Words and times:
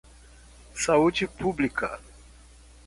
Saúde 0.73 1.27
pública. 1.27 1.99